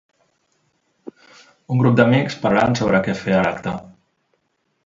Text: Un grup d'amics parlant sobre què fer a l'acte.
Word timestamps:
Un 1.75 1.83
grup 1.83 1.99
d'amics 2.01 2.39
parlant 2.47 2.81
sobre 2.81 3.05
què 3.09 3.19
fer 3.23 3.37
a 3.41 3.47
l'acte. 3.49 3.79